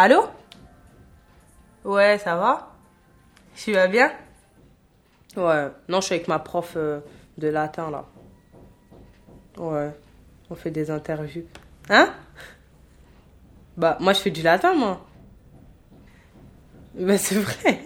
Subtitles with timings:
[0.00, 0.28] Allô?
[1.84, 2.72] Ouais, ça va?
[3.56, 4.12] Tu vas bien?
[5.36, 7.00] Ouais, non, je suis avec ma prof euh,
[7.36, 8.06] de latin là.
[9.56, 9.90] Ouais,
[10.50, 11.46] on fait des interviews.
[11.90, 12.14] Hein?
[13.76, 15.04] Bah, moi je fais du latin, moi.
[16.94, 17.80] Bah, c'est vrai.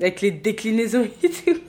[0.00, 1.60] Avec les déclinaisons et tout.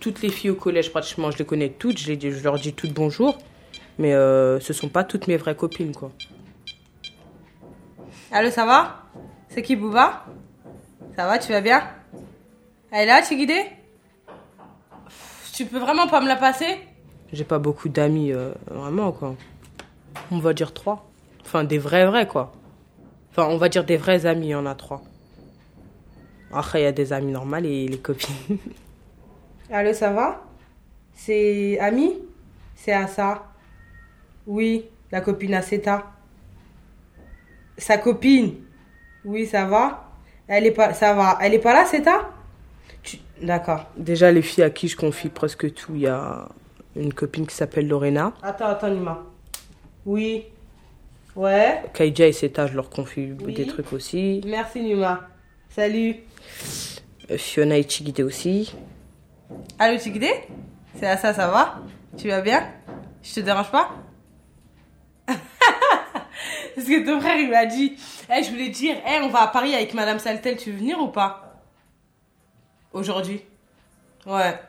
[0.00, 1.98] Toutes les filles au collège, pratiquement, je les connais toutes.
[1.98, 3.36] Je, les leur dis toutes bonjour.
[3.98, 6.10] Mais euh, ce sont pas toutes mes vraies copines, quoi.
[8.32, 9.02] Allô, ça va?
[9.48, 10.24] C'est qui Bouba?
[11.14, 11.88] Ça va, tu vas bien?
[12.90, 13.66] Elle est là, Tigidé?
[15.54, 16.78] Tu peux vraiment pas me la passer?
[17.32, 19.36] J'ai pas beaucoup d'amis, euh, vraiment, quoi.
[20.30, 21.08] On va dire trois.
[21.42, 22.52] Enfin, des vrais vrais, quoi.
[23.30, 25.02] Enfin, on va dire des vrais amis, il y en a trois.
[26.52, 28.34] Après, il y a des amis normales et les copines.
[29.70, 30.42] Allô, ça va?
[31.14, 32.14] C'est Ami?
[32.74, 33.46] C'est Assa?
[34.46, 36.12] Oui, la copine Aceta.
[37.78, 38.54] Sa copine
[39.24, 40.10] Oui, ça va
[40.48, 40.94] Elle est pas...
[40.94, 41.38] Ça va.
[41.40, 41.84] Elle est pas là,
[43.02, 43.84] Tu- D'accord.
[43.96, 46.48] Déjà, les filles à qui je confie presque tout, il y a
[46.94, 48.32] une copine qui s'appelle Lorena.
[48.42, 49.22] Attends, attends, Nima.
[50.06, 50.44] Oui.
[51.34, 51.82] Ouais.
[51.92, 53.52] Kaija et Seta, je leur confie Oui.
[53.52, 54.40] des trucs aussi.
[54.46, 55.28] Merci Numa.
[55.68, 56.14] Salut.
[57.36, 58.74] Fiona et Chigide aussi.
[59.78, 60.30] Allô Chikide
[60.98, 61.80] C'est à ça, ça va?
[62.16, 62.66] Tu vas bien?
[63.22, 63.90] Je te dérange pas?
[66.76, 67.96] Parce que ton frère il m'a dit
[68.30, 71.00] Eh, je voulais dire, eh, on va à Paris avec Madame Saltel, tu veux venir
[71.00, 71.62] ou pas?
[72.92, 73.42] Aujourd'hui.
[74.26, 74.60] Ouais.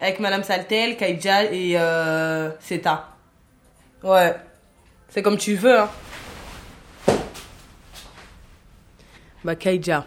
[0.00, 3.08] Avec Madame Saltel, Kaidja et euh, Seta.
[4.04, 4.36] Ouais.
[5.08, 5.90] C'est comme tu veux, hein.
[9.42, 10.06] Bah, Kaija,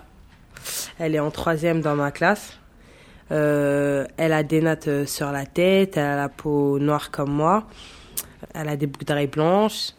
[1.00, 2.58] elle est en troisième dans ma classe.
[3.32, 7.32] Euh, elle a des nattes euh, sur la tête, elle a la peau noire comme
[7.32, 7.68] moi,
[8.54, 9.92] elle a des boucles d'oreilles blanches.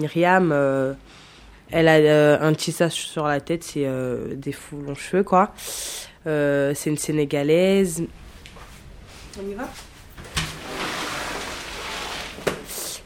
[0.00, 0.94] Myriam, euh,
[1.70, 5.52] elle a euh, un tissage sur la tête, c'est euh, des fous longs cheveux, quoi.
[6.24, 8.02] C'est une Sénégalaise.
[9.38, 9.68] On y va?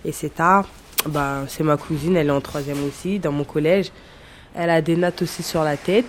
[0.05, 0.69] Et c'est tard.
[1.07, 3.91] Bah, c'est ma cousine, elle est en troisième aussi, dans mon collège.
[4.55, 6.07] Elle a des nattes aussi sur la tête.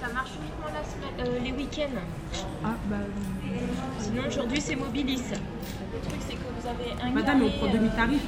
[0.00, 1.98] Ça marche uniquement la semaine, euh, les week-ends.
[2.64, 2.96] Ah, bah.
[3.98, 5.22] Sinon, aujourd'hui, c'est Mobilis.
[5.92, 8.22] Le truc, c'est que vous avez un Madame, carnet, on prend demi-tarif,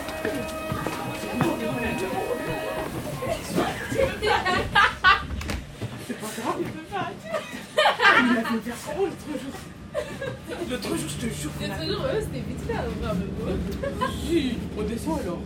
[10.69, 12.21] L'autre jour, je te jure qu'on a...
[12.21, 13.25] c'était vite fait, vraiment.
[14.27, 15.39] Si, on descend alors.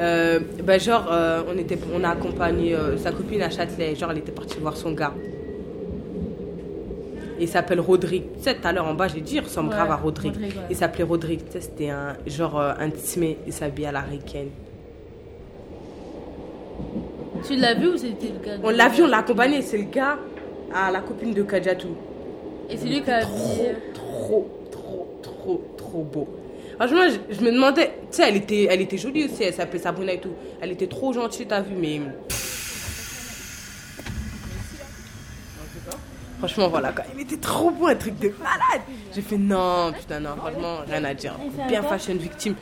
[0.00, 3.96] Euh, bah genre, euh, on, était, on a accompagné euh, sa copine à Châtelet.
[3.96, 5.12] Genre, elle était partie voir son gars.
[7.40, 8.24] Il s'appelle Rodrigue.
[8.38, 10.32] Tu sais, tout à l'heure en bas, j'ai dit, il ressemble Ouais, grave à Rodrigue.
[10.32, 10.62] Rodrigue, ouais.
[10.70, 11.40] Il s'appelait Rodrigue.
[11.46, 13.38] Tu sais, c'était un genre euh, un tismé.
[13.46, 14.50] Il s'habillait à la ricaine.
[17.46, 19.62] Tu l'as vu ou c'était le gars On l'a vu, on l'a accompagné.
[19.62, 20.18] C'est le gars
[20.74, 21.96] à la copine de Kajatou.
[22.70, 26.28] Et c'est lui qui a Trop, trop, trop, trop, trop beau.
[26.76, 29.80] Franchement, je, je me demandais, tu sais, elle était, elle était jolie aussi, elle s'appelait
[29.80, 30.32] Sabrina et tout.
[30.60, 32.00] Elle était trop gentille, t'as vu, mais.
[36.38, 37.04] Franchement, voilà, quoi.
[37.16, 38.82] il était trop beau, un truc de malade.
[39.12, 41.34] J'ai fait non, putain, non, franchement, rien à dire.
[41.66, 42.54] Bien fashion victime.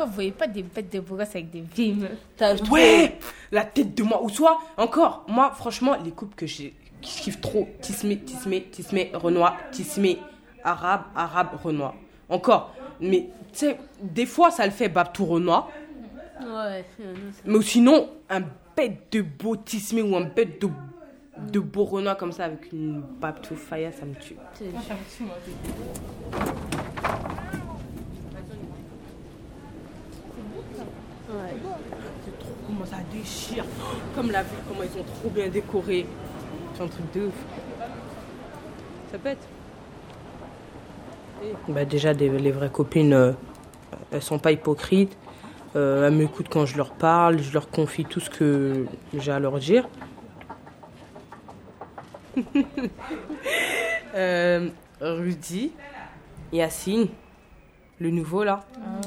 [0.00, 2.70] Fois, vous voyez pas des bêtes de beaux gosses avec des vieilles meufs.
[2.70, 3.18] Ouais,
[3.52, 4.22] la tête de moi.
[4.22, 8.62] Ou soit, encore, moi, franchement, les couples que j'ai, qui je kiffe trop, Tismé, Tismé,
[8.70, 10.18] Tismé, Renoir, Tismé,
[10.64, 11.94] Arabe, Arabe, Renoir.
[12.28, 15.68] Encore, mais tu sais, des fois, ça le fait Babtou Renoir.
[16.40, 16.84] Ouais.
[17.44, 18.42] Mais sinon, un
[18.76, 20.68] bête de beau Tismé ou un bête de,
[21.50, 24.36] de beau Renoir comme ça avec une Babtou Faya, ça me tue.
[32.22, 33.64] C'est trop comment ça déchire.
[34.14, 36.06] Comme la ville, comment ils sont trop bien décorés.
[36.74, 37.34] C'est un truc de ouf.
[39.10, 39.48] Ça pète.
[41.68, 43.32] Bah déjà, les vraies copines, euh,
[44.12, 45.16] elles sont pas hypocrites.
[45.76, 49.38] Euh, elles m'écoutent quand je leur parle, je leur confie tout ce que j'ai à
[49.38, 49.88] leur dire.
[54.14, 54.68] euh,
[55.00, 55.72] Rudy,
[56.52, 57.08] Yacine,
[58.00, 59.00] le nouveau là, ah,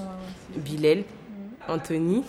[0.56, 1.04] Bilal,
[1.68, 2.24] Anthony,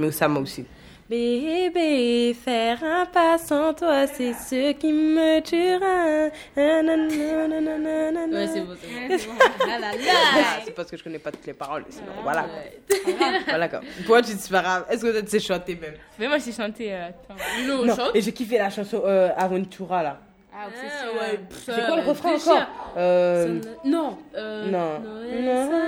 [0.00, 0.64] mais Osama aussi.
[1.08, 6.30] Bébé, faire un pas sans toi, c'est ce qui me tuera.
[8.32, 8.74] Ouais, c'est beau.
[9.68, 12.46] Ah c'est parce que je connais pas toutes les paroles, sinon ah voilà.
[13.48, 13.80] voilà quoi.
[14.06, 14.86] Toi, tu te grave.
[14.88, 15.94] Est-ce que tu sais chanter même?
[16.16, 16.94] Mais moi, je sais chanter.
[16.94, 17.34] Euh, attends.
[17.86, 20.20] Non, et j'ai kiffé la chanson euh, Aventura là.
[20.54, 21.40] Ah, ah ouais.
[21.50, 22.66] C'est quoi le refrain encore?
[22.96, 23.60] euh...
[23.84, 24.16] Non.
[24.36, 24.70] Euh...
[24.70, 25.00] Non.
[25.42, 25.80] Non.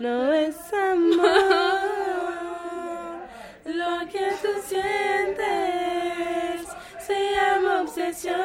[0.00, 1.67] No es amor
[3.68, 5.46] lo que tú sientes
[7.06, 8.36] se llama obsesión,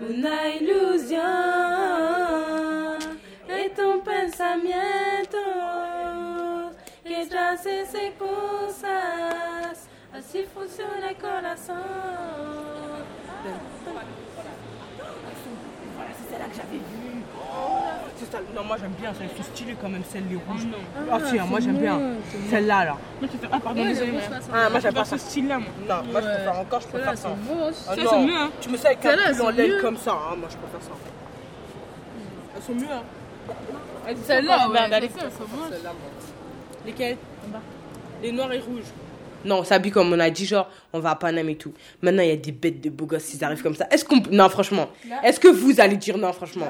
[0.00, 1.20] una ilusión
[3.48, 5.38] es tu pensamiento
[7.04, 9.88] que te hace cosas.
[10.12, 11.80] Así funciona el corazón.
[18.54, 20.66] Non, moi j'aime bien, sont stylées quand même, celles les rouges.
[20.96, 22.00] Ah, ah si, hein, moi j'aime bien.
[22.48, 22.96] Celle-là, là.
[23.50, 24.12] Ah, pardon, désolé.
[24.52, 25.68] Ah, moi j'aime pas ce style-là, moi.
[25.88, 27.28] Non, moi je préfère encore, je préfère ça.
[27.88, 28.50] Ah, elles sont mieux, hein.
[28.60, 30.92] Tu me sais avec un pull en laine comme ça, hein, moi je préfère ça.
[32.56, 33.02] Elles sont mieux, hein.
[34.24, 35.80] Celle-là, ouais, elles sont moches.
[36.86, 37.16] Lesquelles?
[38.22, 38.92] Les noirs et rouges.
[39.44, 41.72] Non, on s'habille comme on a dit, genre, on va à Paname et tout.
[42.02, 43.86] Maintenant, il y a des bêtes de beaux gosses, ils arrivent comme ça.
[43.90, 44.22] Est-ce qu'on.
[44.30, 44.88] Non, franchement.
[45.24, 46.66] Est-ce que vous allez dire non, franchement?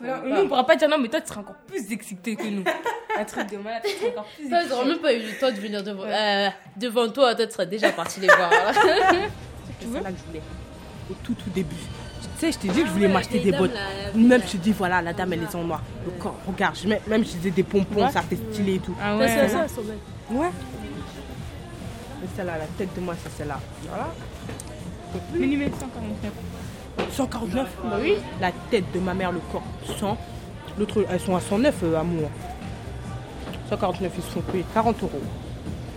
[0.00, 0.14] Non.
[0.24, 2.64] Nous, on pourra pas dire non, mais toi, tu seras encore plus excité que nous.
[3.18, 4.68] Un truc de malade, tu seras encore plus excité.
[4.68, 7.34] Toi, même pas eu le temps de venir devant, euh, devant toi.
[7.34, 8.50] Toi, tu serais déjà parti les voir.
[9.80, 10.42] C'est ça là que je voulais.
[11.10, 11.76] Au tout, tout début.
[11.76, 13.74] Tu sais, je t'ai dit que je voulais m'acheter des bottes.
[14.14, 15.82] Même je te dis, voilà, la dame, elle est en noir.
[16.04, 16.76] Le corps, regarde,
[17.06, 18.94] même je disais des pompons, ça fait stylé et tout.
[19.00, 19.48] Ah ouais, c'est
[22.24, 23.60] Ouais celle-là, la tête de moi, c'est celle-là.
[23.88, 24.08] Voilà.
[25.78, 26.32] 149.
[27.12, 28.14] 149 Bah oui.
[28.40, 29.62] La tête de ma mère, le corps
[29.98, 30.16] 100.
[30.78, 32.30] L'autre, elles sont à 109, euh, amour.
[33.68, 35.20] 149, ils sont payés 40 euros.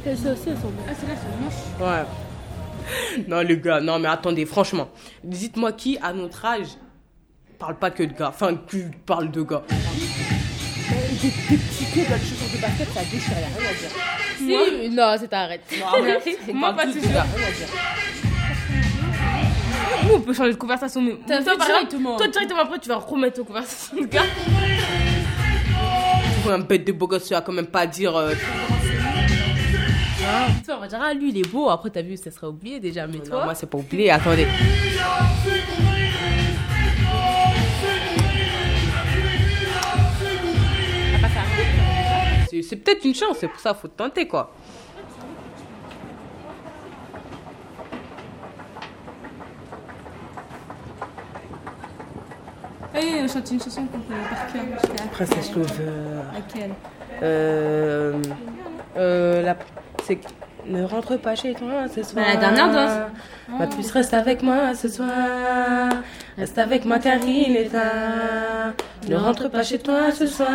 [0.06, 1.90] Et ça aussi, elles sont Ah, celle-là, c'est moche.
[1.90, 3.24] Ouais.
[3.28, 4.88] non, les gars, non, mais attendez, franchement.
[5.24, 6.68] Dites-moi qui, à notre âge,
[7.58, 8.30] parle pas que de gars.
[8.30, 9.64] Enfin, qui parle de gars.
[9.70, 14.17] Des, des petits pieds dans le chaussure de basket, ça déchire, y'a rien à dire.
[14.38, 15.62] Si, non, c'est arrête.
[15.80, 17.08] Non, Moi, pas de soucis.
[20.06, 22.18] Nous, on peut changer de conversation, mais toi, directement.
[22.18, 24.24] toi, directement après, tu vas remettre ton conversation de gars.
[26.50, 28.16] Un bête de beau gosse, tu vas quand même pas dire.
[28.16, 28.34] Euh...
[30.26, 31.70] Ah, toi, on va dire, ah, lui, il est beau.
[31.70, 33.44] Après, t'as vu, ça serait oublié déjà, mais toi?
[33.44, 34.12] moi, c'est pas oublié.
[34.12, 34.48] Attendez.
[42.68, 44.54] C'est peut-être une chance, c'est pour ça qu'il faut tenter quoi.
[52.94, 55.10] Allez, on chante une chanson qu'on peut par cœur.
[55.12, 55.92] Princesse Lover.
[56.34, 56.72] Laquelle?
[57.22, 58.22] Euh.
[58.98, 59.42] Euh.
[59.44, 59.56] La.
[60.04, 60.20] C'est.
[60.66, 62.26] Ne rentre pas chez toi ce soir.
[62.26, 63.12] Bah, la dernière danse.
[63.58, 65.90] Ma puce reste avec moi ce soir.
[66.38, 68.74] Reste avec moi car il est tard.
[69.08, 70.50] Ne rentre pas chez toi ce soir.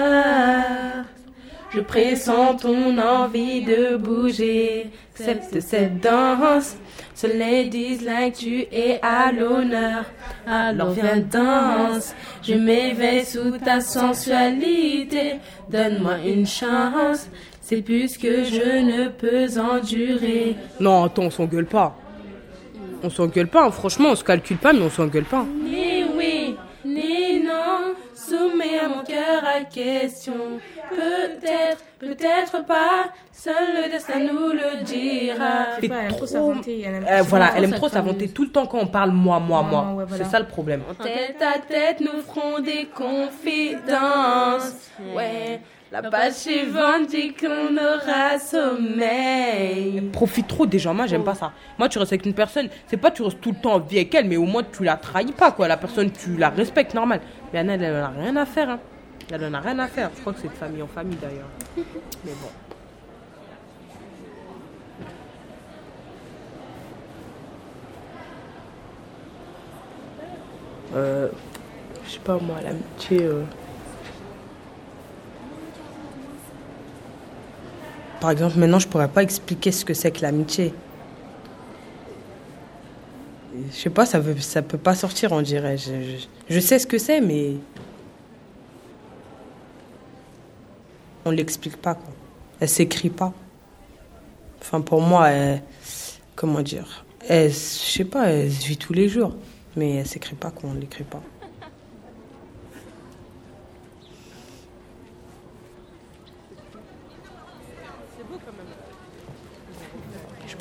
[1.75, 4.91] Je pressens ton envie de bouger.
[5.15, 6.77] Accepte cette danse.
[7.15, 10.05] Ce ladies like tu es à l'honneur.
[10.47, 12.15] Alors viens danse.
[12.43, 15.37] Je m'éveille sous ta sensualité.
[15.71, 17.29] Donne-moi une chance.
[17.63, 20.57] C'est plus que je ne peux endurer.
[20.81, 21.97] Non, attends, on s'engueule pas.
[23.05, 25.45] On s'engueule pas, franchement, on se calcule pas, mais on s'engueule pas.
[29.13, 30.35] Cœur à question.
[30.91, 33.13] Peut-être, peut-être pas.
[33.33, 33.55] Seul
[33.85, 35.77] le destin nous le dira.
[35.79, 36.87] Elle aime trop s'inventer.
[36.87, 40.07] Euh, voilà, elle aime trop s'inventer tout le temps quand on parle moi, moi, moi.
[40.17, 40.83] C'est ça le problème.
[41.03, 44.91] Tête à tête, nous ferons des confidences.
[45.15, 45.61] Ouais.
[45.93, 50.01] La page suivante dit qu'on aura sommeil.
[50.11, 51.53] profite trop des gens, moi j'aime pas ça.
[51.79, 53.99] Moi tu restes avec une personne, c'est pas tu restes tout le temps en vie
[53.99, 55.69] avec elle, mais au moins tu la trahis pas quoi.
[55.69, 57.21] La personne tu la respectes normal.
[57.53, 58.71] Mais Anna elle, elle a rien à faire.
[58.71, 58.81] Hein.
[59.31, 60.11] Elle en a rien à faire.
[60.15, 61.49] Je crois que c'est de famille en famille d'ailleurs.
[61.77, 62.49] Mais bon.
[70.95, 71.29] Euh,
[72.05, 73.23] je sais pas moi, l'amitié.
[73.23, 73.45] Euh...
[78.21, 80.75] Par exemple, maintenant, je pourrais pas expliquer ce que c'est que l'amitié.
[83.71, 85.77] je sais pas, ça veut, ça peut pas sortir, on dirait.
[86.49, 87.55] Je, sais ce que c'est, mais
[91.25, 91.95] on l'explique pas.
[91.95, 92.13] Quoi.
[92.61, 93.33] Elle s'écrit pas.
[94.61, 95.29] Enfin, pour moi,
[96.37, 99.35] comment dire, elle, je sais pas, elle vit tous les jours,
[99.77, 101.23] mais elle s'écrit pas, quoi, on l'écrit pas.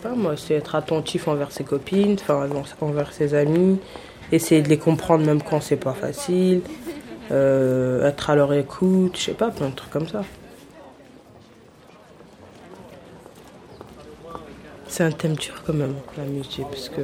[0.02, 2.48] pas moi, c'est être attentif envers ses copines, enfin
[2.82, 3.80] envers ses amis,
[4.32, 6.62] essayer de les comprendre même quand c'est pas facile,
[7.32, 10.24] euh, être à leur écoute, je sais pas, plein de trucs comme ça.
[14.92, 17.00] C'est un thème dur quand même, la musique, parce que.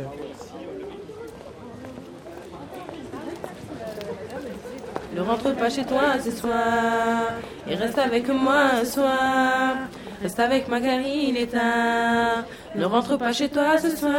[5.15, 7.31] Ne rentre pas chez toi ce soir,
[7.65, 9.77] et reste avec moi ce soir.
[10.21, 12.43] Reste avec Magali, il est tard.
[12.75, 14.11] Ne rentre pas chez toi ce soir.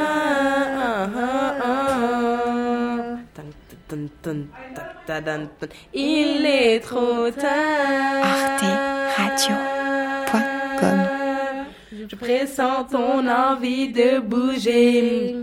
[5.92, 8.24] Il est trop tard.
[9.18, 11.07] ArteRadio.com
[12.08, 15.36] Je pressens ton envie de bouger.